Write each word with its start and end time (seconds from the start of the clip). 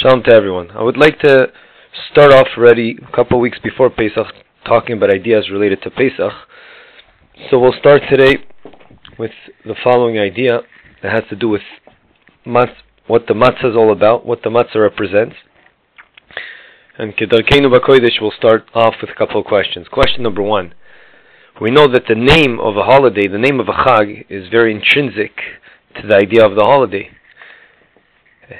Shalom 0.00 0.22
to 0.22 0.32
everyone. 0.32 0.70
I 0.70 0.82
would 0.82 0.96
like 0.96 1.18
to 1.18 1.48
start 2.10 2.32
off 2.32 2.46
already 2.56 2.96
a 3.06 3.14
couple 3.14 3.36
of 3.36 3.42
weeks 3.42 3.58
before 3.62 3.90
Pesach 3.90 4.28
talking 4.64 4.96
about 4.96 5.12
ideas 5.12 5.50
related 5.52 5.82
to 5.82 5.90
Pesach. 5.90 6.32
So 7.50 7.58
we'll 7.58 7.78
start 7.78 8.00
today 8.08 8.36
with 9.18 9.32
the 9.66 9.74
following 9.84 10.18
idea 10.18 10.60
that 11.02 11.12
has 11.12 11.24
to 11.28 11.36
do 11.36 11.50
with 11.50 11.60
what 12.46 13.26
the 13.28 13.34
matzah 13.34 13.72
is 13.72 13.76
all 13.76 13.92
about, 13.92 14.24
what 14.24 14.42
the 14.42 14.48
matzah 14.48 14.76
represents. 14.76 15.36
And 16.96 17.14
Kedarkeinu 17.14 17.70
Bakoidish 17.70 18.22
will 18.22 18.32
start 18.34 18.70
off 18.72 18.94
with 19.02 19.10
a 19.10 19.14
couple 19.14 19.38
of 19.38 19.46
questions. 19.46 19.86
Question 19.88 20.22
number 20.22 20.40
one. 20.40 20.72
We 21.60 21.70
know 21.70 21.86
that 21.92 22.04
the 22.08 22.14
name 22.14 22.58
of 22.58 22.78
a 22.78 22.84
holiday, 22.84 23.28
the 23.28 23.36
name 23.36 23.60
of 23.60 23.68
a 23.68 23.72
chag, 23.72 24.24
is 24.30 24.48
very 24.48 24.72
intrinsic 24.74 25.36
to 26.00 26.06
the 26.08 26.16
idea 26.16 26.42
of 26.42 26.56
the 26.56 26.64
holiday. 26.64 27.10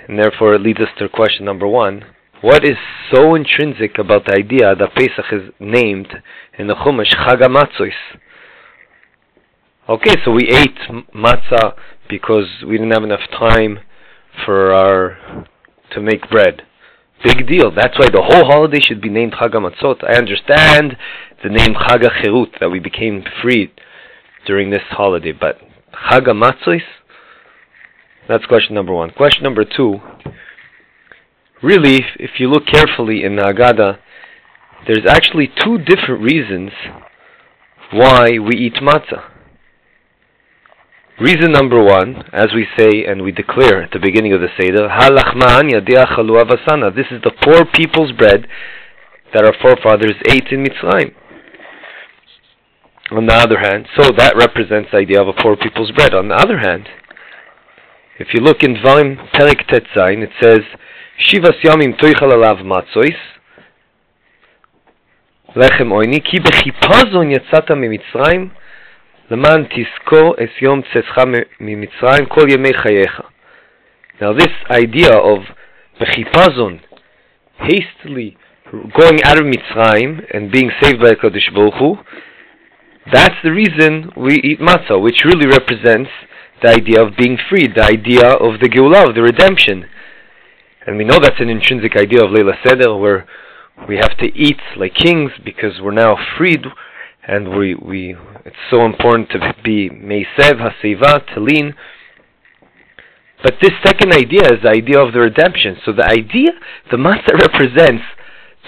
And 0.09 0.19
therefore 0.19 0.55
it 0.55 0.61
leads 0.61 0.81
us 0.81 0.89
to 0.99 1.09
question 1.09 1.45
number 1.45 1.67
one. 1.67 2.05
What 2.41 2.65
is 2.65 2.77
so 3.13 3.35
intrinsic 3.35 3.99
about 3.99 4.25
the 4.27 4.35
idea 4.35 4.75
that 4.75 4.95
Pesach 4.95 5.27
is 5.33 5.53
named 5.59 6.09
in 6.59 6.69
the 6.69 6.75
Chumash 6.75 7.15
Chag 7.15 7.43
HaMatzois? 7.43 7.93
Okay, 9.89 10.15
so 10.25 10.31
we 10.31 10.49
ate 10.49 10.79
matzah 11.15 11.75
because 12.09 12.47
we 12.67 12.79
didn't 12.79 12.93
have 12.93 13.05
enough 13.05 13.29
time 13.31 13.81
for 14.45 14.73
our 14.73 15.47
to 15.93 16.01
make 16.01 16.31
bread. 16.31 16.63
Big 17.25 17.47
deal. 17.47 17.71
That's 17.71 17.99
why 17.99 18.07
the 18.07 18.23
whole 18.23 18.47
holiday 18.47 18.81
should 18.81 19.03
be 19.03 19.11
named 19.11 19.35
Chag 19.35 19.51
HaMatzot. 19.51 20.03
I 20.09 20.17
understand 20.17 20.97
the 21.43 21.51
name 21.51 21.75
Chag 21.75 22.03
HaCherut, 22.03 22.59
that 22.61 22.71
we 22.71 22.79
became 22.79 23.25
free 23.43 23.73
during 24.47 24.71
this 24.71 24.83
holiday, 24.91 25.33
but 25.33 25.59
Chag 26.11 26.27
HaMatzois? 26.27 26.81
That's 28.29 28.45
question 28.47 28.75
number 28.75 28.93
one. 28.93 29.11
Question 29.11 29.43
number 29.43 29.65
two. 29.65 29.97
Really, 31.63 32.01
if, 32.19 32.39
you 32.39 32.49
look 32.49 32.67
carefully 32.67 33.23
in 33.25 33.37
the 33.37 33.43
Haggadah, 33.43 33.99
there's 34.87 35.07
actually 35.07 35.51
two 35.63 35.79
different 35.79 36.23
reasons 36.23 36.71
why 37.93 38.39
we 38.39 38.57
eat 38.57 38.75
matzah. 38.75 39.25
Reason 41.21 41.53
number 41.53 41.83
one, 41.83 42.25
as 42.33 42.49
we 42.55 42.67
say 42.79 43.05
and 43.07 43.23
we 43.23 43.31
declare 43.31 43.83
at 43.83 43.91
the 43.93 43.99
beginning 43.99 44.33
of 44.33 44.41
the 44.41 44.49
Seder, 44.59 44.89
This 46.97 47.07
is 47.11 47.21
the 47.23 47.33
poor 47.45 47.67
people's 47.75 48.13
bread 48.13 48.47
that 49.35 49.45
our 49.45 49.53
forefathers 49.61 50.17
ate 50.29 50.49
in 50.51 50.65
Mitzrayim. 50.65 51.15
On 53.11 53.27
the 53.27 53.35
other 53.35 53.59
hand, 53.59 53.87
so 53.99 54.11
that 54.17 54.37
represents 54.37 54.91
the 54.93 54.99
idea 54.99 55.21
of 55.21 55.29
a 55.29 55.33
poor 55.33 55.57
people's 55.57 55.91
bread. 55.91 56.15
On 56.15 56.29
the 56.29 56.37
other 56.37 56.59
hand, 56.59 56.89
if 58.21 58.35
you 58.35 58.41
look 58.41 58.63
in 58.63 58.75
Dvarim 58.75 59.17
Perek 59.33 59.65
Tetzain, 59.71 60.23
it 60.23 60.29
says, 60.43 60.61
Shivas 61.27 61.59
Yamim 61.65 61.99
Toichal 61.99 62.31
Alav 62.35 62.63
Matzois, 62.63 63.17
Lechem 65.57 65.89
Oini, 65.89 66.23
Ki 66.23 66.39
Bechipazon 66.39 67.35
Yatzata 67.35 67.71
Mimitzrayim, 67.71 68.51
Leman 69.31 69.69
Tisko 69.71 70.39
Es 70.39 70.51
Yom 70.61 70.83
Tzescha 70.83 71.47
Mimitzrayim 71.63 72.29
Kol 72.29 72.45
Yemei 72.45 72.75
Chayecha. 72.75 73.25
Now 74.21 74.35
this 74.35 74.53
idea 74.71 75.17
of 75.17 75.39
Bechipazon, 75.99 76.81
hastily 77.57 78.37
going 78.71 79.23
out 79.25 79.41
of 79.41 79.47
Mitzrayim 79.47 80.27
and 80.35 80.53
being 80.53 80.71
saved 80.83 81.01
by 81.01 81.13
Kodesh 81.13 81.55
Baruch 81.55 81.75
Hu, 81.79 81.97
that's 83.11 83.37
the 83.43 83.51
reason 83.51 84.13
we 84.15 84.35
eat 84.45 84.61
matzah, 84.61 85.03
which 85.03 85.25
really 85.25 85.47
represents 85.47 86.11
the 86.63 86.69
idea 86.69 87.03
of 87.03 87.17
being 87.17 87.39
freed, 87.49 87.75
the 87.75 87.85
idea 87.85 88.27
of 88.27 88.61
the 88.61 88.69
Geulah, 88.69 89.09
of 89.09 89.15
the 89.15 89.23
redemption. 89.23 89.87
And 90.87 90.97
we 90.97 91.05
know 91.05 91.19
that's 91.21 91.41
an 91.41 91.49
intrinsic 91.49 91.97
idea 91.97 92.25
of 92.25 92.31
Leila 92.31 92.55
Seder, 92.65 92.97
where 92.97 93.27
we 93.89 93.97
have 93.97 94.17
to 94.19 94.27
eat 94.35 94.61
like 94.77 94.95
kings 94.95 95.33
because 95.45 95.81
we're 95.81 95.93
now 95.93 96.17
freed, 96.37 96.65
and 97.27 97.57
we, 97.57 97.75
we 97.75 98.17
it's 98.45 98.57
so 98.71 98.85
important 98.85 99.31
to 99.31 99.55
be 99.65 99.89
Meisev, 99.91 100.61
Hasiva, 100.61 101.27
Talin. 101.29 101.75
But 103.43 103.55
this 103.63 103.73
second 103.85 104.13
idea 104.13 104.43
is 104.53 104.63
the 104.63 104.71
idea 104.71 105.01
of 105.01 105.15
the 105.15 105.21
redemption. 105.21 105.77
So 105.85 105.93
the 105.93 106.05
idea, 106.05 106.51
the 106.91 106.99
matzah 106.99 107.41
represents 107.41 108.05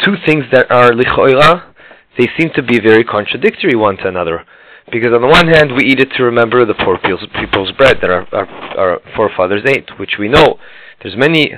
two 0.02 0.14
things 0.26 0.44
that 0.52 0.70
are 0.70 0.92
lichoira, 0.92 1.72
they 2.18 2.28
seem 2.38 2.50
to 2.54 2.62
be 2.62 2.80
very 2.80 3.04
contradictory 3.04 3.76
one 3.76 3.96
to 3.98 4.08
another. 4.08 4.44
Because 4.90 5.12
on 5.14 5.22
the 5.22 5.28
one 5.28 5.48
hand, 5.48 5.72
we 5.76 5.84
eat 5.84 6.00
it 6.00 6.10
to 6.16 6.24
remember 6.24 6.66
the 6.66 6.74
poor 6.74 6.98
people's, 6.98 7.28
people's 7.38 7.72
bread 7.72 7.98
that 8.02 8.10
our, 8.10 8.26
our, 8.34 8.48
our 8.78 9.00
forefathers 9.14 9.62
ate, 9.66 9.90
which 9.98 10.16
we 10.18 10.28
know. 10.28 10.58
There's 11.02 11.16
many 11.16 11.54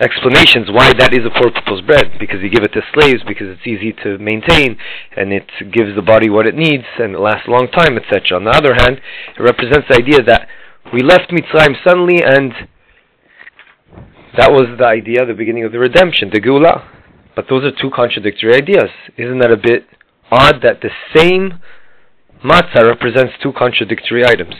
explanations 0.00 0.66
why 0.70 0.92
that 0.98 1.14
is 1.14 1.22
a 1.24 1.30
poor 1.30 1.52
people's 1.52 1.82
bread. 1.82 2.18
Because 2.18 2.42
you 2.42 2.50
give 2.50 2.64
it 2.64 2.72
to 2.74 2.82
slaves, 2.92 3.22
because 3.26 3.46
it's 3.48 3.66
easy 3.66 3.92
to 4.02 4.18
maintain, 4.18 4.76
and 5.16 5.32
it 5.32 5.46
gives 5.72 5.94
the 5.94 6.02
body 6.02 6.28
what 6.28 6.46
it 6.46 6.56
needs, 6.56 6.84
and 6.98 7.14
it 7.14 7.20
lasts 7.20 7.46
a 7.46 7.50
long 7.50 7.68
time, 7.70 7.96
etc. 7.96 8.36
On 8.36 8.44
the 8.44 8.50
other 8.50 8.74
hand, 8.74 9.00
it 9.36 9.42
represents 9.42 9.86
the 9.88 9.96
idea 9.96 10.22
that 10.26 10.48
we 10.92 11.02
left 11.02 11.30
Mitzrayim 11.30 11.76
suddenly, 11.86 12.22
and 12.22 12.52
that 14.36 14.50
was 14.50 14.76
the 14.78 14.86
idea, 14.86 15.24
the 15.24 15.34
beginning 15.34 15.64
of 15.64 15.72
the 15.72 15.78
redemption, 15.78 16.30
the 16.32 16.40
Geulah. 16.40 16.90
But 17.36 17.46
those 17.48 17.64
are 17.64 17.70
two 17.70 17.90
contradictory 17.90 18.54
ideas. 18.54 18.90
Isn't 19.16 19.38
that 19.38 19.50
a 19.50 19.56
bit 19.56 19.86
odd 20.30 20.62
that 20.62 20.80
the 20.82 20.90
same 21.14 21.60
matzah 22.44 22.86
represents 22.86 23.32
two 23.42 23.52
contradictory 23.52 24.24
items. 24.24 24.54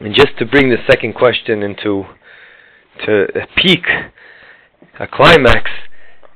And 0.00 0.14
just 0.14 0.36
to 0.38 0.46
bring 0.46 0.70
the 0.70 0.78
second 0.88 1.14
question 1.14 1.62
into 1.62 2.04
to 3.06 3.26
a 3.34 3.46
peak, 3.56 3.84
a 4.98 5.06
climax, 5.06 5.70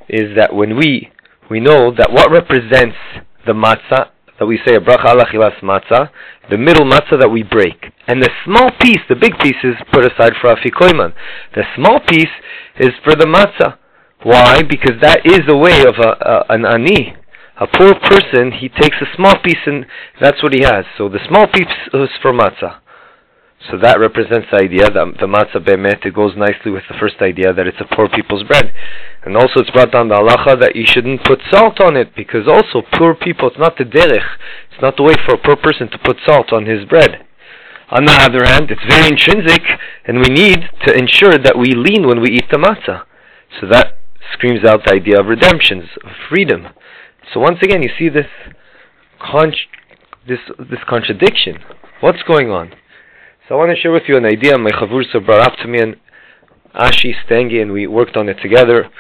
is 0.09 0.37
that 0.37 0.55
when 0.55 0.77
we 0.77 1.11
we 1.51 1.61
know 1.61 1.93
that 1.95 2.11
what 2.11 2.31
represents 2.31 2.97
the 3.47 3.53
matzah 3.53 4.11
that 4.39 4.47
we 4.47 4.59
say 4.67 4.75
a 4.75 4.81
bracha 4.81 5.15
matzah, 5.63 6.11
the 6.51 6.59
middle 6.59 6.87
matzah 6.87 7.21
that 7.21 7.31
we 7.31 7.43
break, 7.43 7.93
and 8.09 8.23
the 8.23 8.31
small 8.45 8.71
piece, 8.81 9.01
the 9.09 9.15
big 9.15 9.39
piece, 9.39 9.57
is 9.63 9.75
put 9.93 10.05
aside 10.05 10.33
for 10.41 10.55
afikoiman. 10.55 11.13
The 11.55 11.63
small 11.77 12.01
piece 12.09 12.33
is 12.81 12.91
for 13.05 13.15
the 13.15 13.27
matzah. 13.27 13.79
Why? 14.25 14.63
Because 14.63 15.01
that 15.01 15.21
is 15.25 15.41
a 15.49 15.57
way 15.57 15.83
of 15.83 15.95
a, 15.99 16.11
a, 16.25 16.45
an 16.55 16.65
ani, 16.65 17.15
a 17.63 17.67
poor 17.79 17.95
person, 17.95 18.51
he 18.51 18.69
takes 18.69 18.97
a 19.01 19.07
small 19.15 19.39
piece 19.39 19.63
and 19.67 19.87
that's 20.21 20.43
what 20.43 20.53
he 20.53 20.63
has. 20.63 20.85
So 20.99 21.09
the 21.09 21.23
small 21.29 21.47
piece 21.47 21.71
is 21.95 22.11
for 22.21 22.33
matzah. 22.33 22.83
So 23.71 23.79
that 23.79 24.01
represents 24.03 24.51
the 24.51 24.59
idea 24.59 24.91
that 24.91 25.07
the 25.23 25.31
matzah 25.31 25.63
bemet 25.63 26.03
it 26.05 26.15
goes 26.15 26.35
nicely 26.35 26.75
with 26.75 26.83
the 26.91 26.99
first 26.99 27.23
idea 27.23 27.55
that 27.55 27.69
it's 27.71 27.79
a 27.79 27.95
poor 27.95 28.09
people's 28.09 28.43
bread. 28.43 28.75
And 29.23 29.37
also 29.37 29.63
it's 29.63 29.71
brought 29.71 29.93
down 29.93 30.09
the 30.09 30.19
halacha 30.19 30.59
that 30.59 30.75
you 30.75 30.83
shouldn't 30.85 31.23
put 31.23 31.39
salt 31.55 31.79
on 31.79 31.95
it 31.95 32.17
because 32.17 32.51
also 32.51 32.83
poor 32.99 33.15
people, 33.15 33.47
it's 33.47 33.63
not 33.63 33.79
the 33.79 33.87
derech, 33.87 34.27
it's 34.67 34.83
not 34.83 34.97
the 34.97 35.07
way 35.07 35.15
for 35.23 35.39
a 35.39 35.43
poor 35.43 35.55
person 35.55 35.87
to 35.95 36.03
put 36.03 36.19
salt 36.27 36.53
on 36.53 36.67
his 36.67 36.85
bread. 36.85 37.23
On 37.95 38.03
the 38.03 38.19
other 38.19 38.43
hand, 38.43 38.75
it's 38.75 38.83
very 38.91 39.07
intrinsic 39.07 39.63
and 40.03 40.19
we 40.19 40.35
need 40.35 40.67
to 40.83 40.91
ensure 40.99 41.39
that 41.39 41.55
we 41.55 41.79
lean 41.79 42.11
when 42.11 42.19
we 42.19 42.35
eat 42.35 42.51
the 42.51 42.59
matzah. 42.59 43.07
So 43.61 43.71
that 43.71 44.03
screams 44.35 44.67
out 44.67 44.83
the 44.83 44.99
idea 44.99 45.21
of 45.21 45.31
redemptions, 45.31 45.87
of 46.03 46.11
freedom. 46.29 46.75
So 47.33 47.41
once 47.41 47.59
again, 47.63 47.83
you 47.83 47.91
see 47.99 48.09
this 48.09 48.27
con- 49.21 49.55
this 50.27 50.41
this 50.59 50.81
contradiction. 50.89 51.59
What's 52.01 52.23
going 52.23 52.51
on? 52.51 52.73
So 53.49 53.55
I 53.55 53.59
want 53.59 53.71
to 53.75 53.81
share 53.81 53.93
with 53.93 54.05
you 54.09 54.17
an 54.17 54.25
idea 54.25 54.59
my 54.59 54.71
chavursa 54.71 55.25
brought 55.25 55.41
up 55.43 55.57
to 55.63 55.69
me, 55.69 55.81
and 55.81 55.97
Ashi 56.75 57.13
Stengi, 57.25 57.61
and 57.61 57.73
we 57.73 57.87
worked 57.87 58.17
on 58.17 58.29
it 58.29 58.39
together. 58.43 58.91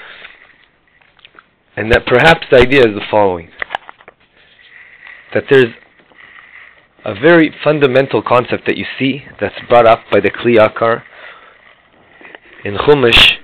And 1.76 1.90
that 1.92 2.06
perhaps 2.06 2.46
the 2.50 2.58
idea 2.58 2.80
is 2.80 2.94
the 2.94 3.06
following: 3.10 3.50
that 5.34 5.44
there's 5.50 5.74
a 7.04 7.14
very 7.14 7.54
fundamental 7.64 8.22
concept 8.22 8.66
that 8.66 8.76
you 8.76 8.84
see 8.98 9.24
that's 9.40 9.54
brought 9.68 9.86
up 9.86 10.00
by 10.12 10.20
the 10.20 10.30
Kli 10.30 10.56
Yakar 10.56 11.02
in 12.64 12.76
Chumash 12.76 13.38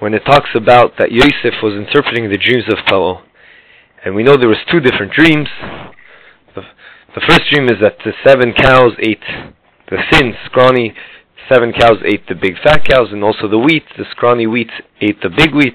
when 0.00 0.12
it 0.12 0.24
talks 0.26 0.50
about 0.54 0.94
that 0.98 1.12
Yosef 1.12 1.62
was 1.62 1.74
interpreting 1.74 2.28
the 2.28 2.36
dreams 2.36 2.64
of 2.68 2.78
Paro. 2.86 3.22
And 4.06 4.14
we 4.14 4.22
know 4.22 4.36
there 4.36 4.46
was 4.46 4.62
two 4.70 4.78
different 4.78 5.10
dreams. 5.10 5.48
The, 6.54 6.62
the 7.16 7.26
first 7.26 7.42
dream 7.50 7.66
is 7.66 7.82
that 7.82 7.98
the 8.06 8.14
seven 8.24 8.54
cows 8.54 8.94
ate 9.02 9.26
the 9.90 9.98
thin, 10.12 10.32
scrawny 10.46 10.94
seven 11.50 11.72
cows 11.72 11.98
ate 12.04 12.22
the 12.28 12.36
big 12.36 12.54
fat 12.62 12.86
cows, 12.86 13.10
and 13.10 13.24
also 13.24 13.48
the 13.48 13.58
wheat, 13.58 13.82
the 13.98 14.04
scrawny 14.12 14.46
wheat 14.46 14.70
ate 15.00 15.20
the 15.22 15.28
big 15.28 15.52
wheat. 15.52 15.74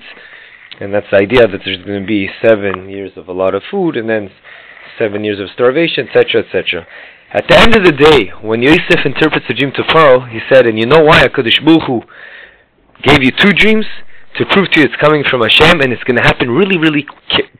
And 0.79 0.93
that's 0.93 1.07
the 1.11 1.17
idea 1.17 1.45
that 1.45 1.59
there's 1.65 1.83
going 1.83 1.99
to 1.99 2.07
be 2.07 2.29
seven 2.41 2.87
years 2.87 3.11
of 3.17 3.27
a 3.27 3.33
lot 3.33 3.53
of 3.53 3.63
food, 3.69 3.97
and 3.97 4.07
then 4.07 4.31
seven 4.97 5.25
years 5.25 5.41
of 5.41 5.49
starvation, 5.53 6.07
etc., 6.07 6.47
etc. 6.47 6.87
At 7.33 7.49
the 7.49 7.59
end 7.59 7.75
of 7.75 7.83
the 7.83 7.91
day, 7.91 8.31
when 8.41 8.63
Yosef 8.63 9.03
interprets 9.03 9.47
the 9.49 9.55
dream 9.55 9.73
to 9.75 9.83
Pharaoh, 9.91 10.23
he 10.23 10.39
said, 10.47 10.65
and 10.65 10.79
you 10.79 10.85
know 10.85 11.03
why 11.03 11.27
HaKadosh 11.27 11.65
Baruch 11.65 11.83
Hu 11.83 11.99
gave 13.03 13.23
you 13.23 13.31
two 13.35 13.51
dreams? 13.51 13.85
To 14.39 14.45
prove 14.45 14.71
to 14.71 14.79
you 14.79 14.85
it's 14.85 14.95
coming 15.03 15.25
from 15.29 15.41
Hashem, 15.41 15.81
and 15.81 15.91
it's 15.91 16.03
going 16.05 16.15
to 16.15 16.23
happen 16.23 16.49
really, 16.49 16.77
really 16.77 17.05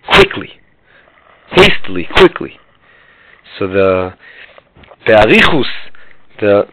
quickly 0.07 0.60
hastily, 1.51 2.07
quickly. 2.15 2.59
So 3.57 3.67
the 3.67 4.13
Be'arichus, 5.05 5.65
the 6.39 6.63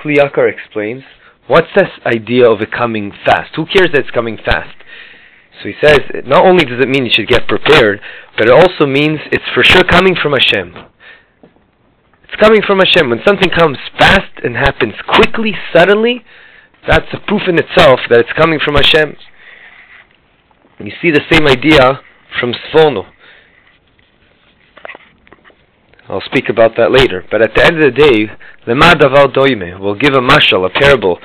Kli 0.00 0.16
Yakar 0.16 0.52
explains, 0.52 1.02
What's 1.48 1.68
this 1.74 1.88
idea 2.04 2.48
of 2.48 2.60
it 2.60 2.70
coming 2.70 3.10
fast? 3.24 3.56
Who 3.56 3.64
cares 3.64 3.88
that 3.92 4.00
it's 4.00 4.10
coming 4.10 4.36
fast? 4.36 4.76
So 5.62 5.68
he 5.68 5.74
says, 5.82 5.98
not 6.26 6.44
only 6.44 6.64
does 6.64 6.80
it 6.80 6.88
mean 6.88 7.04
you 7.04 7.10
should 7.12 7.26
get 7.26 7.48
prepared, 7.48 8.00
but 8.36 8.46
it 8.46 8.52
also 8.52 8.86
means 8.86 9.18
it's 9.32 9.48
for 9.54 9.64
sure 9.64 9.82
coming 9.82 10.14
from 10.14 10.32
Hashem. 10.32 10.74
It's 12.24 12.36
coming 12.38 12.60
from 12.62 12.78
Hashem. 12.78 13.08
When 13.08 13.20
something 13.26 13.50
comes 13.50 13.78
fast 13.98 14.44
and 14.44 14.56
happens 14.56 14.94
quickly, 15.08 15.54
suddenly, 15.74 16.22
that's 16.86 17.08
a 17.12 17.18
proof 17.26 17.42
in 17.48 17.58
itself 17.58 18.00
that 18.10 18.20
it's 18.20 18.32
coming 18.36 18.60
from 18.62 18.74
Hashem. 18.74 19.16
You 20.80 20.92
see 21.02 21.10
the 21.10 21.24
same 21.32 21.48
idea 21.48 22.00
from 22.38 22.52
Sforno. 22.52 23.06
I'll 26.08 26.22
speak 26.22 26.48
about 26.48 26.76
that 26.76 26.90
later. 26.90 27.24
But 27.30 27.42
at 27.42 27.54
the 27.54 27.64
end 27.64 27.76
of 27.76 27.84
the 27.84 27.96
day, 28.00 28.32
Lema 28.66 28.94
Davar 28.94 29.32
Doime 29.32 29.78
will 29.78 29.94
give 29.94 30.14
a 30.14 30.20
mashal, 30.20 30.64
a 30.64 30.70
parable. 30.70 31.18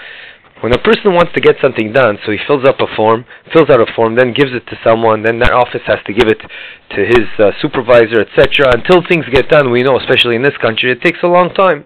When 0.60 0.74
a 0.74 0.80
person 0.80 1.14
wants 1.14 1.34
to 1.36 1.42
get 1.42 1.56
something 1.62 1.92
done, 1.92 2.18
so 2.26 2.32
he 2.32 2.38
fills 2.48 2.64
up 2.66 2.80
a 2.80 2.88
form, 2.96 3.26
fills 3.52 3.70
out 3.70 3.82
a 3.82 3.94
form, 3.96 4.16
then 4.16 4.34
gives 4.34 4.52
it 4.54 4.66
to 4.68 4.80
someone, 4.84 5.24
then 5.24 5.40
that 5.40 5.52
office 5.52 5.82
has 5.88 6.00
to 6.06 6.14
give 6.14 6.28
it 6.28 6.40
to 6.40 7.00
his 7.04 7.28
uh, 7.40 7.52
supervisor, 7.62 8.22
etc. 8.22 8.72
Until 8.72 9.04
things 9.08 9.26
get 9.32 9.50
done, 9.50 9.72
we 9.72 9.84
know, 9.84 9.98
especially 10.00 10.36
in 10.36 10.42
this 10.42 10.56
country, 10.62 10.92
it 10.92 11.02
takes 11.02 11.20
a 11.24 11.28
long 11.28 11.54
time. 11.54 11.84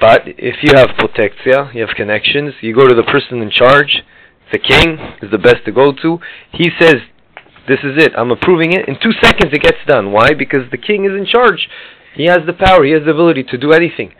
But 0.00 0.22
if 0.26 0.56
you 0.62 0.72
have 0.76 0.96
protectia, 0.98 1.70
you 1.72 1.80
have 1.86 1.96
connections, 1.96 2.54
you 2.60 2.74
go 2.74 2.86
to 2.86 2.94
the 2.94 3.04
person 3.04 3.40
in 3.40 3.50
charge, 3.50 4.02
the 4.52 4.58
king 4.58 4.98
is 5.22 5.30
the 5.30 5.38
best 5.38 5.64
to 5.64 5.72
go 5.72 5.92
to. 5.92 6.18
He 6.52 6.70
says, 6.80 6.96
this 7.70 7.78
is 7.86 8.02
it. 8.02 8.12
I'm 8.18 8.32
approving 8.32 8.72
it. 8.72 8.88
In 8.88 8.98
two 9.00 9.12
seconds 9.22 9.54
it 9.54 9.62
gets 9.62 9.78
done. 9.86 10.10
Why? 10.10 10.34
Because 10.34 10.66
the 10.72 10.78
king 10.78 11.04
is 11.04 11.14
in 11.14 11.24
charge. 11.24 11.68
He 12.14 12.26
has 12.26 12.40
the 12.44 12.52
power. 12.52 12.84
He 12.84 12.90
has 12.90 13.04
the 13.04 13.12
ability 13.14 13.44
to 13.44 13.56
do 13.56 13.70
anything. 13.72 14.12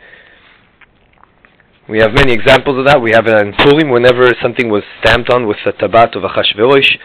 We 1.89 1.99
have 1.99 2.13
many 2.13 2.31
examples 2.31 2.79
of 2.79 2.85
that. 2.85 3.01
We 3.01 3.11
have 3.11 3.27
in 3.27 3.51
Purim, 3.51 3.91
whenever 3.91 4.31
something 4.41 4.69
was 4.69 4.83
stamped 5.03 5.29
on 5.29 5.45
with 5.47 5.57
the 5.65 5.73
tabat 5.73 6.15
of 6.15 6.23
Achashverosh, 6.23 6.95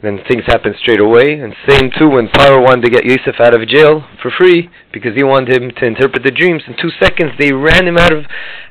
then 0.00 0.20
things 0.26 0.44
happen 0.46 0.72
straight 0.80 1.00
away. 1.00 1.36
And 1.36 1.52
same 1.68 1.90
too 1.98 2.08
when 2.08 2.28
Paro 2.28 2.64
wanted 2.64 2.86
to 2.86 2.90
get 2.90 3.04
Yosef 3.04 3.36
out 3.38 3.52
of 3.52 3.68
jail 3.68 4.08
for 4.22 4.30
free 4.30 4.70
because 4.94 5.12
he 5.14 5.24
wanted 5.24 5.60
him 5.60 5.70
to 5.76 5.84
interpret 5.84 6.22
the 6.22 6.30
dreams. 6.30 6.62
In 6.66 6.76
two 6.80 6.90
seconds, 6.98 7.32
they 7.38 7.52
ran 7.52 7.86
him 7.86 7.98
out 7.98 8.14
of 8.14 8.24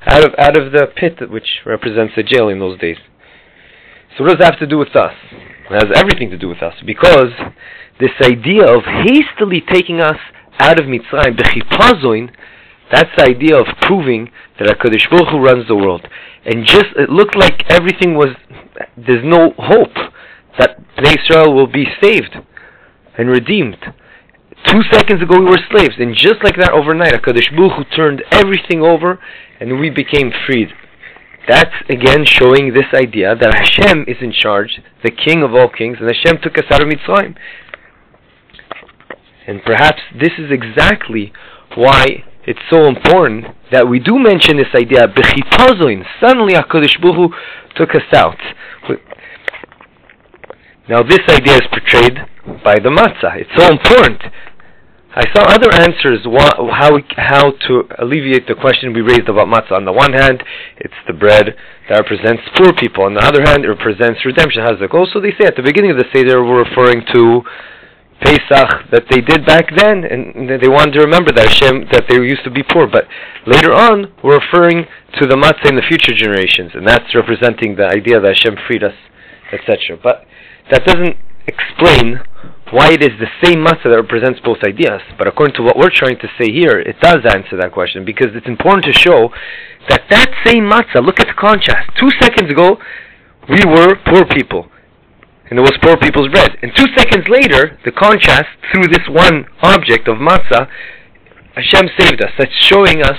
out 0.07 0.25
of 0.25 0.33
out 0.39 0.57
of 0.57 0.71
the 0.71 0.88
pit, 0.95 1.29
which 1.29 1.61
represents 1.67 2.13
the 2.15 2.23
jail 2.23 2.49
in 2.49 2.57
those 2.57 2.79
days. 2.79 2.97
So 4.17 4.23
what 4.23 4.31
does 4.31 4.39
that 4.39 4.53
have 4.53 4.59
to 4.61 4.65
do 4.65 4.79
with 4.79 4.95
us? 4.95 5.13
It 5.69 5.74
has 5.74 5.92
everything 5.96 6.30
to 6.31 6.38
do 6.38 6.48
with 6.48 6.64
us 6.64 6.74
because 6.86 7.31
this 8.00 8.12
idea 8.24 8.64
of 8.64 8.84
hastily 8.84 9.62
taking 9.72 10.00
us 10.00 10.18
out 10.60 10.80
of 10.80 10.86
Mitzrayim, 10.86 11.38
bechipazoin, 11.38 12.31
that's 12.92 13.10
the 13.18 13.24
idea 13.24 13.58
of 13.58 13.66
proving 13.81 14.31
that 14.60 14.69
HaKadosh 14.69 15.10
Baruch 15.10 15.28
Hu 15.30 15.40
runs 15.40 15.68
the 15.68 15.75
world. 15.75 16.08
And 16.46 16.66
just, 16.66 16.96
it 16.96 17.10
looked 17.10 17.36
like 17.36 17.69
everything 17.69 18.16
was, 18.16 18.30
there's 18.96 19.25
no 19.25 19.54
hope 19.58 19.94
that 20.58 20.80
Israel 21.04 21.54
will 21.54 21.68
be 21.68 21.86
saved 22.02 22.38
and 23.18 23.30
redeemed. 23.30 23.78
Two 24.68 24.81
seconds 24.92 25.22
ago 25.22 25.38
we 25.40 25.46
were 25.46 25.60
slaves, 25.69 25.96
and 26.00 26.16
just 26.16 26.44
like 26.44 26.56
that 26.58 26.72
overnight, 26.72 27.14
HaKadosh 27.14 27.56
Baruch 27.56 27.74
Hu 27.74 27.96
turned 27.96 28.24
everything 28.31 28.81
over 28.81 29.19
and 29.60 29.80
we 29.80 29.90
became 29.90 30.31
freed. 30.46 30.69
That's 31.47 31.73
again 31.89 32.25
showing 32.25 32.73
this 32.73 32.91
idea 32.94 33.35
that 33.35 33.53
Hashem 33.53 34.05
is 34.07 34.17
in 34.21 34.33
charge, 34.33 34.81
the 35.03 35.11
King 35.11 35.44
of 35.44 35.53
all 35.53 35.69
kings, 35.69 35.97
and 35.99 36.09
Hashem 36.13 36.41
took 36.44 36.57
us 36.57 36.65
out 36.71 36.81
of 36.81 36.89
Mitzrayim. 36.89 37.35
And 39.47 39.61
perhaps 39.63 40.01
this 40.19 40.33
is 40.38 40.51
exactly 40.51 41.31
why 41.75 42.25
it's 42.45 42.59
so 42.69 42.85
important 42.85 43.45
that 43.71 43.88
we 43.88 43.99
do 43.99 44.19
mention 44.19 44.57
this 44.57 44.73
idea, 44.75 45.07
Bechipazoin, 45.07 46.03
suddenly 46.19 46.53
HaKadosh 46.53 47.01
Baruch 47.01 47.31
took 47.75 47.91
us 47.95 48.07
out. 48.13 48.39
Now 50.89 51.03
this 51.03 51.19
idea 51.29 51.55
is 51.55 51.67
portrayed 51.71 52.17
by 52.63 52.75
the 52.75 52.89
matzah. 52.89 53.39
It's 53.39 53.51
so 53.57 53.69
important 53.69 54.21
I 55.18 55.25
saw 55.34 55.50
other 55.50 55.74
answers 55.74 56.22
how 56.30 56.94
how 57.18 57.50
to 57.50 57.90
alleviate 57.98 58.46
the 58.46 58.54
question 58.54 58.94
we 58.94 59.02
raised 59.02 59.25
about 59.25 59.50
matzah. 59.50 59.74
On 59.74 59.84
the 59.84 59.92
one 59.92 60.14
hand, 60.14 60.44
it's 60.78 60.94
the 61.08 61.14
bread 61.14 61.58
that 61.90 61.98
represents 61.98 62.46
poor 62.54 62.69
people. 62.78 63.04
On 63.10 63.16
the 63.16 63.25
other 63.25 63.42
hand, 63.42 63.66
it 63.66 63.69
represents 63.74 64.22
redemption. 64.22 64.62
Hazak. 64.62 64.94
Also, 64.94 65.18
they 65.19 65.34
say 65.42 65.50
at 65.50 65.58
the 65.58 65.66
beginning 65.66 65.90
of 65.90 65.98
the 65.98 66.06
seder 66.14 66.46
we're 66.46 66.62
referring 66.62 67.02
to 67.18 67.42
Pesach 68.22 68.94
that 68.94 69.10
they 69.10 69.25
did 69.25 69.42
back 69.42 69.74
then, 69.74 70.06
and 70.06 70.46
they 70.62 70.69
wanted 70.69 70.94
to 70.94 71.02
remember 71.02 71.34
that 71.34 71.50
Hashem 71.50 71.90
that 71.98 72.06
they 72.06 72.22
used 72.22 72.46
to 72.46 72.54
be 72.54 72.62
poor. 72.62 72.86
But 72.86 73.10
later 73.50 73.74
on, 73.74 74.14
we're 74.22 74.38
referring 74.38 74.86
to 75.18 75.25
the 75.25 75.34
matzah 75.34 75.74
in 75.74 75.81
the 75.81 75.88
future 75.90 76.14
generations, 76.14 76.78
and 76.78 76.86
that's 76.86 77.10
representing 77.18 77.74
the 77.74 77.90
idea 77.90 78.22
that 78.22 78.38
Hashem 78.38 78.54
freed 78.69 78.86
us, 78.86 78.94
etc. 79.50 79.98
But 79.98 80.30
that 80.69 80.86
doesn't 80.86 81.18
explain 81.50 82.22
why 82.72 82.92
it 82.92 83.04
is 83.04 83.12
the 83.19 83.31
same 83.44 83.64
matzah 83.64 83.90
that 83.90 84.02
represents 84.02 84.40
both 84.44 84.60
ideas. 84.64 85.02
But 85.18 85.28
according 85.28 85.56
to 85.56 85.64
what 85.64 85.78
we're 85.78 85.94
trying 85.94 86.19
to 86.19 86.28
say 86.40 86.52
here, 86.52 86.80
it 86.80 87.00
does 87.02 87.24
answer 87.24 87.58
that 87.58 87.72
question 87.72 88.06
because 88.06 88.36
it's 88.36 88.48
important 88.48 88.86
to 88.86 88.94
show 88.94 89.30
that 89.90 90.04
that 90.10 90.30
same 90.46 90.64
matzah, 90.64 91.06
look 91.06 91.19
at 91.19 91.28
the 91.28 91.38
contrast. 91.38 91.92
Two 92.00 92.12
seconds 92.19 92.52
ago, 92.52 92.78
we 93.50 93.60
were 93.66 93.96
poor 94.06 94.25
people. 94.25 94.68
And 95.50 95.60
it 95.60 95.62
was 95.62 95.78
poor 95.81 95.96
people's 95.96 96.28
bread. 96.28 96.58
And 96.62 96.75
two 96.75 96.88
seconds 96.96 97.28
later, 97.30 97.80
the 97.86 97.92
contrast 97.92 98.52
through 98.72 98.92
this 98.92 99.08
one 99.08 99.48
object 99.64 100.08
of 100.08 100.18
matzah, 100.18 100.68
Hashem 101.56 101.88
saved 101.98 102.22
us. 102.22 102.31
That's 102.38 102.52
showing 102.54 103.02
us 103.02 103.18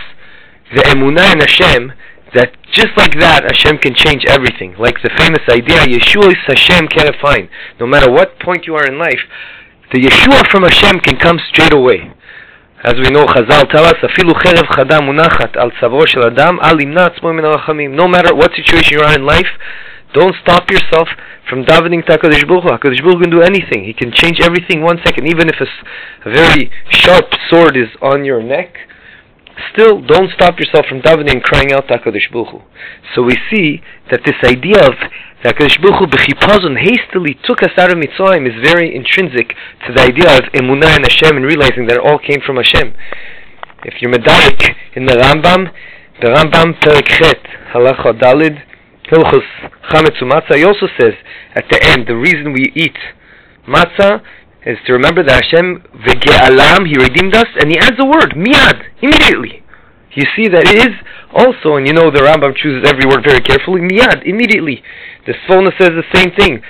the 0.74 0.82
emunah 0.82 1.32
in 1.32 1.40
Hashem 1.40 1.92
that 2.34 2.52
just 2.72 2.92
like 2.96 3.16
that, 3.20 3.48
Hashem 3.48 3.78
can 3.78 3.94
change 3.94 4.24
everything. 4.28 4.76
Like 4.78 5.00
the 5.02 5.10
famous 5.16 5.40
idea, 5.48 5.88
Yeshua 5.88 6.28
is 6.28 6.42
Hashem 6.46 6.88
find. 7.20 7.48
No 7.80 7.86
matter 7.86 8.10
what 8.10 8.38
point 8.40 8.66
you 8.66 8.74
are 8.76 8.86
in 8.86 8.98
life, 8.98 9.20
the 9.92 10.00
Yeshua 10.00 10.46
from 10.50 10.64
Hashem 10.64 11.00
can 11.00 11.16
come 11.16 11.38
straight 11.48 11.72
away. 11.72 12.12
As 12.84 12.94
we 12.94 13.10
know, 13.10 13.24
Chazal 13.24 13.68
tell 13.72 13.84
us, 13.84 13.98
"Afilu 14.04 14.36
cherev 14.44 14.68
chada 14.76 15.00
munachat 15.00 15.56
al 15.56 15.70
tzavro 15.72 16.06
shel 16.06 16.26
adam 16.26 16.60
al 16.62 16.76
imna 16.76 17.10
min 17.22 17.44
arachamim." 17.44 17.90
No 17.90 18.06
matter 18.06 18.34
what 18.34 18.54
situation 18.54 18.98
you 18.98 19.04
are 19.04 19.14
in 19.14 19.24
life, 19.24 19.48
don't 20.12 20.34
stop 20.42 20.70
yourself 20.70 21.08
from 21.48 21.64
davening 21.64 22.04
to 22.06 22.16
Hakadosh 22.16 22.46
Baruch 22.46 22.64
Hu. 22.64 22.70
Hakadosh 22.70 23.02
Baruch 23.02 23.18
Hu 23.18 23.22
can 23.22 23.30
do 23.30 23.42
anything. 23.42 23.84
He 23.84 23.94
can 23.94 24.12
change 24.12 24.40
everything 24.40 24.82
one 24.82 25.00
second, 25.04 25.26
even 25.26 25.48
if 25.48 25.56
a, 25.60 25.66
a 26.28 26.32
very 26.32 26.70
sharp 26.90 27.34
sword 27.50 27.76
is 27.76 27.88
on 28.00 28.24
your 28.24 28.42
neck 28.42 28.76
still 29.72 30.00
don't 30.00 30.30
stop 30.32 30.58
yourself 30.58 30.86
from 30.86 31.00
davening 31.00 31.32
and 31.32 31.42
crying 31.42 31.72
out 31.72 31.88
to 31.88 31.98
HaKadosh 31.98 32.30
Baruch 32.32 32.48
Hu. 32.48 32.60
So 33.14 33.22
we 33.22 33.36
see 33.50 33.82
that 34.10 34.20
this 34.24 34.36
idea 34.44 34.78
of 34.78 34.94
that 35.42 35.56
HaKadosh 35.56 35.82
Baruch 35.82 35.98
Hu 35.98 36.06
b'chipazon 36.06 36.78
hastily 36.78 37.38
took 37.44 37.62
us 37.62 37.72
out 37.78 37.90
of 37.90 37.98
Mitzrayim 37.98 38.46
is 38.46 38.54
very 38.62 38.94
intrinsic 38.94 39.54
to 39.86 39.92
the 39.94 40.02
idea 40.02 40.36
of 40.36 40.44
emunah 40.54 40.96
and 40.96 41.04
Hashem 41.06 41.36
and 41.36 41.44
realizing 41.44 41.86
that 41.86 41.98
it 41.98 42.04
all 42.04 42.18
came 42.18 42.40
from 42.44 42.56
Hashem. 42.56 42.94
If 43.84 44.02
you're 44.02 44.12
medalik 44.12 44.74
in 44.94 45.06
the 45.06 45.14
Rambam, 45.14 45.72
the 46.20 46.28
Rambam 46.28 46.78
Perek 46.80 47.06
Chet, 47.06 47.42
Halacha 47.72 48.18
Dalid, 48.18 48.62
Hilchus 49.10 49.46
Chametz 49.90 50.20
Matzah, 50.22 50.56
he 50.56 50.64
also 50.64 50.86
says 51.00 51.14
at 51.54 51.64
the 51.70 51.82
end 51.82 52.06
the 52.06 52.16
reason 52.16 52.52
we 52.52 52.72
eat 52.74 52.96
matzah 53.66 54.22
is 54.68 54.76
to 54.86 54.92
remember 54.92 55.24
that 55.24 55.42
Hashem 55.42 55.82
v'ge'alam, 56.04 56.86
He 56.86 57.00
redeemed 57.00 57.34
us, 57.34 57.48
and 57.58 57.72
He 57.72 57.78
adds 57.78 57.96
the 57.96 58.04
word 58.04 58.36
miyad 58.36 58.84
immediately. 59.00 59.64
You 60.12 60.24
see 60.36 60.48
that 60.48 60.66
it 60.68 60.76
is 60.76 60.94
also, 61.32 61.76
and 61.76 61.86
you 61.86 61.92
know 61.92 62.10
the 62.10 62.20
Rambam 62.20 62.54
chooses 62.56 62.84
every 62.84 63.06
word 63.06 63.24
very 63.24 63.40
carefully. 63.40 63.80
Miyad 63.80 64.26
immediately. 64.26 64.82
The 65.26 65.34
Sforno 65.46 65.72
says 65.78 65.96
the 65.96 66.04
same 66.12 66.34
thing. 66.36 66.60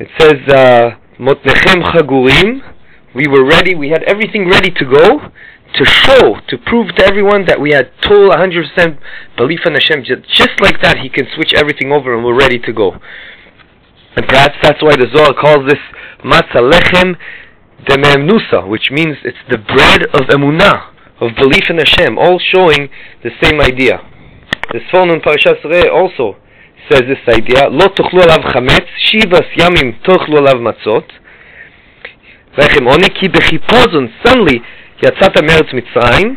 It 0.00 0.08
says 0.18 0.36
uh, 0.52 0.98
motnechem 1.22 1.84
uh, 1.84 1.92
chagurim. 1.92 2.60
We 3.14 3.26
were 3.28 3.44
ready. 3.44 3.74
We 3.74 3.90
had 3.90 4.02
everything 4.04 4.48
ready 4.48 4.70
to 4.70 4.84
go 4.84 5.32
to 5.74 5.84
show, 5.84 6.36
to 6.48 6.58
prove 6.58 6.94
to 6.96 7.04
everyone 7.04 7.46
that 7.46 7.60
we 7.60 7.72
had 7.72 7.90
total 8.02 8.30
100% 8.30 8.98
belief 9.36 9.60
in 9.64 9.72
Hashem. 9.72 10.04
Just 10.04 10.60
like 10.60 10.82
that, 10.82 10.98
He 10.98 11.08
can 11.08 11.26
switch 11.34 11.54
everything 11.54 11.92
over 11.92 12.14
and 12.14 12.24
we're 12.24 12.36
ready 12.36 12.58
to 12.58 12.72
go. 12.72 13.00
And 14.16 14.26
perhaps 14.28 14.56
that's 14.62 14.82
why 14.82 14.96
the 14.96 15.08
Zohar 15.14 15.32
calls 15.32 15.66
this 15.66 15.80
matzah 16.24 16.60
lechem 16.60 17.16
dememnusa, 17.88 18.68
which 18.68 18.90
means 18.90 19.16
it's 19.24 19.42
the 19.50 19.58
bread 19.58 20.04
of 20.14 20.28
emunah, 20.28 20.92
of 21.20 21.34
belief 21.36 21.64
in 21.70 21.78
Hashem, 21.78 22.18
all 22.18 22.38
showing 22.38 22.88
the 23.22 23.30
same 23.42 23.60
idea. 23.60 23.98
The 24.72 24.80
Sforno 24.90 25.14
in 25.14 25.20
Parashat 25.20 25.64
Re 25.64 25.88
also 25.88 26.36
says 26.90 27.02
this 27.08 27.22
idea, 27.28 27.68
lo 27.70 27.88
tochlu 27.88 28.20
alav 28.20 28.44
chametz, 28.52 28.88
shivas 29.08 29.48
yamim 29.56 30.00
tochlu 30.02 30.40
alav 30.40 30.60
matzot, 30.60 31.08
one 32.84 33.00
ki 33.00 33.28
bechipozon, 33.28 34.12
suddenly 34.24 34.60
yatzata 35.02 35.42
meretz 35.42 35.72
mitzrayim, 35.72 36.36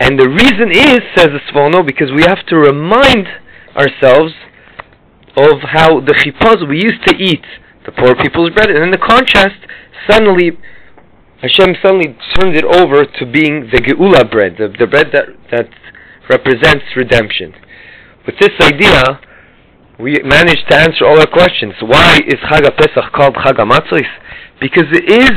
and 0.00 0.18
the 0.18 0.28
reason 0.28 0.70
is, 0.70 1.00
says 1.14 1.28
the 1.28 1.40
Sforno, 1.52 1.84
because 1.86 2.10
we 2.12 2.22
have 2.22 2.44
to 2.46 2.56
remind 2.56 3.26
ourselves 3.76 4.32
of 5.36 5.60
how 5.62 6.00
the 6.00 6.14
chipaz 6.14 6.66
we 6.68 6.82
used 6.82 7.06
to 7.06 7.14
eat 7.16 7.44
the 7.86 7.92
poor 7.92 8.14
people's 8.16 8.50
bread, 8.50 8.70
and 8.70 8.84
in 8.84 8.90
the 8.90 8.98
contrast, 8.98 9.56
suddenly 10.08 10.58
Hashem 11.40 11.74
suddenly 11.82 12.16
turned 12.36 12.56
it 12.56 12.64
over 12.64 13.04
to 13.04 13.24
being 13.24 13.70
the 13.72 13.80
geula 13.80 14.30
bread, 14.30 14.56
the, 14.58 14.68
the 14.78 14.86
bread 14.86 15.08
that 15.12 15.28
that 15.50 15.68
represents 16.28 16.84
redemption. 16.96 17.54
with 18.26 18.36
this 18.38 18.52
idea, 18.62 19.20
we 19.98 20.20
managed 20.22 20.64
to 20.70 20.76
answer 20.76 21.06
all 21.06 21.18
our 21.18 21.26
questions. 21.26 21.74
Why 21.80 22.18
is 22.26 22.38
Chag 22.48 22.64
Pesach 22.76 23.12
called 23.12 23.34
Chag? 23.34 23.56
Because 24.60 24.86
it 24.92 25.10
is 25.10 25.32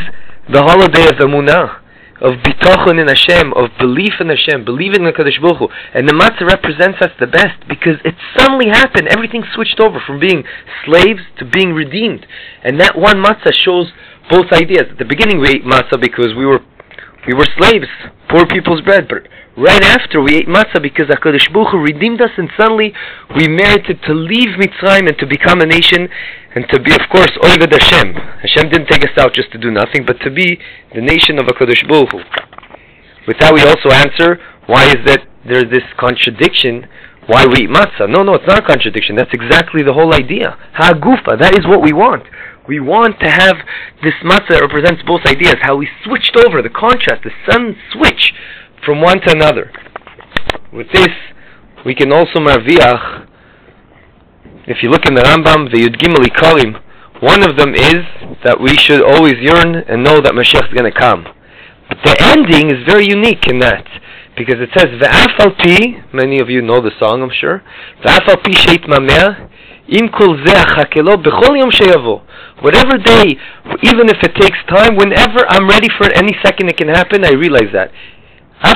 the 0.51 0.61
holiday 0.61 1.07
of 1.07 1.15
Emunah, 1.23 1.79
of 2.23 2.39
bitachon 2.39 3.01
in 3.03 3.11
Hashem, 3.11 3.51
of 3.53 3.69
belief 3.77 4.13
in 4.21 4.29
Hashem, 4.29 4.63
believing 4.63 5.03
in 5.03 5.11
Kadosh 5.11 5.41
Baruch 5.43 5.59
Hu. 5.59 5.67
And 5.93 6.07
the 6.07 6.15
matzah 6.15 6.47
represents 6.47 7.03
us 7.03 7.11
the 7.19 7.27
best 7.27 7.67
because 7.67 7.99
it 8.05 8.15
suddenly 8.39 8.71
happened. 8.71 9.09
Everything 9.11 9.43
switched 9.53 9.81
over 9.81 9.99
from 9.99 10.21
being 10.21 10.43
slaves 10.85 11.19
to 11.39 11.45
being 11.45 11.73
redeemed. 11.73 12.25
And 12.63 12.79
that 12.79 12.97
one 12.97 13.19
matzah 13.19 13.51
shows 13.51 13.91
both 14.31 14.47
ideas. 14.53 14.87
At 14.89 14.97
the 14.97 15.05
beginning 15.05 15.39
we 15.39 15.49
ate 15.49 15.65
matzah 15.65 15.99
because 15.99 16.31
we 16.33 16.45
were 16.45 16.63
we 17.27 17.33
were 17.33 17.47
slaves, 17.57 17.87
poor 18.29 18.45
people's 18.45 18.81
bread, 18.81 19.07
but 19.07 19.27
right 19.55 19.83
after 19.83 20.21
we 20.21 20.35
ate 20.35 20.47
matzah 20.47 20.81
because 20.81 21.07
HaKadosh 21.07 21.51
Baruch 21.51 21.71
Hu 21.71 21.77
redeemed 21.79 22.21
us 22.21 22.31
and 22.37 22.49
suddenly 22.57 22.93
we 23.35 23.47
merited 23.47 23.99
to 24.07 24.13
leave 24.13 24.55
Mitzrayim 24.55 25.07
and 25.07 25.17
to 25.19 25.27
become 25.27 25.59
a 25.59 25.65
nation 25.65 26.07
and 26.55 26.65
to 26.69 26.79
be, 26.79 26.93
of 26.93 27.01
course, 27.09 27.31
Oived 27.41 27.71
Hashem. 27.71 28.13
Hashem 28.13 28.69
didn't 28.69 28.87
take 28.87 29.03
us 29.03 29.17
out 29.17 29.33
just 29.33 29.51
to 29.53 29.57
do 29.57 29.71
nothing, 29.71 30.05
but 30.05 30.19
to 30.21 30.29
be 30.29 30.59
the 30.93 31.01
nation 31.01 31.39
of 31.39 31.45
HaKadosh 31.47 31.87
Baruch 31.87 32.11
Hu. 32.11 32.19
With 33.27 33.39
that 33.39 33.53
we 33.53 33.61
also 33.61 33.89
answer, 33.89 34.39
why 34.67 34.85
is 34.85 34.97
that 35.05 35.25
there's 35.45 35.69
this 35.71 35.83
contradiction 35.97 36.87
why 37.27 37.45
we 37.45 37.63
eat 37.63 37.69
matzah. 37.69 38.09
No, 38.09 38.23
no, 38.23 38.35
it's 38.35 38.47
not 38.47 38.63
a 38.63 38.67
contradiction. 38.67 39.15
That's 39.15 39.33
exactly 39.33 39.81
the 39.83 39.93
whole 39.93 40.13
idea. 40.13 40.57
Ha'gufa, 40.73 41.39
that 41.39 41.57
is 41.57 41.65
what 41.65 41.81
we 41.81 41.93
want. 41.93 42.23
We 42.67 42.79
want 42.79 43.19
to 43.19 43.29
have 43.29 43.55
this 44.03 44.13
matzah 44.23 44.59
that 44.59 44.61
represents 44.61 45.01
both 45.07 45.21
ideas, 45.25 45.55
how 45.61 45.75
we 45.75 45.87
switched 46.03 46.35
over, 46.45 46.61
the 46.61 46.69
contrast, 46.69 47.23
the 47.23 47.31
sun 47.49 47.75
switch 47.91 48.33
from 48.85 49.01
one 49.01 49.19
to 49.21 49.31
another. 49.31 49.71
With 50.71 50.91
this, 50.91 51.11
we 51.85 51.95
can 51.95 52.11
also 52.11 52.39
marviach, 52.39 53.27
if 54.65 54.81
you 54.81 54.89
look 54.89 55.05
in 55.05 55.15
the 55.15 55.21
Rambam, 55.21 55.71
the 55.71 55.79
Yud 55.83 55.99
Gimel 55.99 56.23
Ikarim, 56.23 56.79
one 57.21 57.43
of 57.43 57.57
them 57.57 57.75
is 57.75 58.03
that 58.43 58.59
we 58.59 58.75
should 58.75 59.03
always 59.03 59.35
yearn 59.39 59.75
and 59.75 60.03
know 60.03 60.19
that 60.19 60.33
Mashiach 60.33 60.67
is 60.67 60.73
going 60.73 60.91
to 60.91 60.97
come. 60.97 61.27
But 61.87 61.99
the 62.03 62.15
ending 62.19 62.71
is 62.71 62.83
very 62.87 63.07
unique 63.07 63.47
in 63.47 63.59
that. 63.59 63.87
Because 64.35 64.57
it 64.59 64.71
says, 64.75 64.87
Ve'afal 64.97 65.55
pi, 65.59 66.03
many 66.11 66.39
of 66.39 66.49
you 66.49 66.61
know 66.61 66.81
the 66.81 66.91
song, 66.99 67.21
I'm 67.21 67.31
sure, 67.31 67.61
Ve'afal 68.03 68.41
pi 68.43 68.51
sheit 68.51 68.87
mameh, 68.87 69.51
im 69.87 70.07
kol 70.09 70.35
achakelo, 70.39 71.21
bechol 71.21 71.59
yom 71.59 71.69
sheyavo. 71.69 72.23
Whatever 72.63 72.97
day, 72.97 73.35
even 73.83 74.07
if 74.09 74.23
it 74.23 74.33
takes 74.39 74.57
time, 74.71 74.95
whenever 74.95 75.45
I'm 75.49 75.67
ready 75.67 75.89
for 75.97 76.07
it, 76.07 76.15
any 76.15 76.33
second 76.43 76.69
it 76.69 76.77
can 76.77 76.87
happen, 76.87 77.23
I 77.23 77.31
realize 77.35 77.71
that. 77.73 77.91
I 78.63 78.73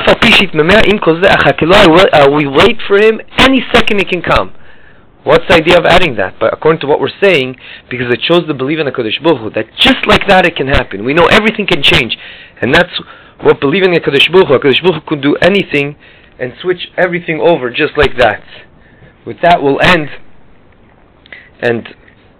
will 1.88 2.06
uh, 2.12 2.28
wait 2.52 2.76
for 2.86 2.96
him, 3.00 3.20
any 3.40 3.64
second 3.72 4.00
it 4.00 4.08
can 4.08 4.20
come. 4.22 4.52
What's 5.24 5.44
the 5.48 5.54
idea 5.54 5.76
of 5.78 5.84
adding 5.84 6.16
that? 6.16 6.38
But 6.38 6.54
according 6.54 6.80
to 6.80 6.86
what 6.86 7.00
we're 7.00 7.14
saying, 7.22 7.56
because 7.90 8.06
it 8.12 8.20
shows 8.22 8.46
the 8.46 8.54
belief 8.54 8.78
in 8.78 8.86
the 8.86 8.92
Kodesh 8.92 9.22
Baruch 9.22 9.54
that 9.54 9.66
just 9.76 10.06
like 10.06 10.26
that 10.28 10.46
it 10.46 10.56
can 10.56 10.68
happen. 10.68 11.04
We 11.04 11.12
know 11.12 11.26
everything 11.26 11.66
can 11.66 11.82
change, 11.82 12.16
and 12.62 12.74
that's 12.74 12.92
what 13.42 13.60
believing 13.60 13.94
in 13.94 14.00
Kadosh 14.00 14.30
Baruch 14.32 14.48
Hu, 14.48 14.58
Kadosh 14.58 14.82
Baruch 14.82 15.02
Hu 15.02 15.08
could 15.08 15.22
do 15.22 15.36
anything 15.36 15.96
and 16.38 16.52
switch 16.60 16.88
everything 16.96 17.40
over 17.40 17.70
just 17.70 17.96
like 17.96 18.16
that. 18.18 18.42
With 19.26 19.38
that, 19.42 19.62
we'll 19.62 19.80
end. 19.82 20.08
And 21.60 21.88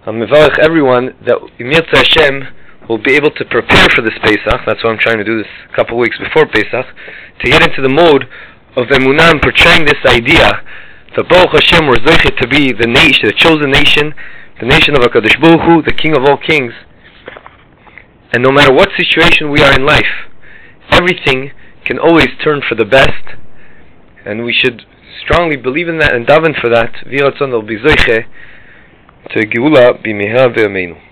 I'm 0.05 0.15
mevarich 0.15 0.57
everyone 0.59 1.15
that 1.25 1.37
Emir 1.59 1.83
Hashem 1.91 2.55
will 2.87 2.97
be 2.97 3.13
able 3.13 3.31
to 3.31 3.45
prepare 3.45 3.87
for 3.95 4.01
this 4.01 4.17
Pesach. 4.23 4.61
That's 4.65 4.83
why 4.83 4.91
I'm 4.91 4.99
trying 4.99 5.19
to 5.19 5.23
do 5.23 5.37
this 5.37 5.51
a 5.71 5.75
couple 5.75 5.95
of 5.95 5.99
weeks 5.99 6.17
before 6.17 6.47
Pesach 6.47 6.87
to 7.43 7.51
get 7.51 7.61
into 7.61 7.81
the 7.81 7.89
mode 7.89 8.25
of 8.75 8.87
Emunah 8.87 9.41
portraying 9.41 9.85
this 9.85 9.99
idea 10.07 10.63
that 11.15 11.27
Baruch 11.29 11.51
Hashem 11.53 11.87
was 11.87 11.99
to 12.05 12.47
be 12.47 12.71
the 12.71 12.87
nation, 12.87 13.25
the 13.25 13.33
chosen 13.33 13.71
nation, 13.71 14.13
the 14.59 14.65
nation 14.65 14.95
of 14.95 15.01
Hakadosh 15.01 15.41
Baruch 15.41 15.61
Hu, 15.61 15.81
the 15.81 15.93
King 15.93 16.15
of 16.15 16.23
all 16.23 16.37
kings. 16.37 16.73
And 18.31 18.43
no 18.43 18.51
matter 18.51 18.73
what 18.73 18.89
situation 18.95 19.49
we 19.49 19.61
are 19.61 19.73
in 19.73 19.85
life, 19.85 20.29
everything 20.91 21.51
can 21.85 21.97
always 21.97 22.29
turn 22.43 22.61
for 22.67 22.75
the 22.75 22.85
best, 22.85 23.37
and 24.25 24.43
we 24.43 24.53
should 24.53 24.85
strongly 25.23 25.55
believe 25.55 25.87
in 25.87 25.97
that 25.99 26.13
and 26.13 26.27
daven 26.27 26.59
for 26.59 26.69
that. 26.69 26.93
V'yatzon 27.05 27.51
al 27.51 27.63
to 29.33 29.45
Geula 29.45 30.03
b'meha 30.03 30.53
ve'ameinu. 30.55 31.08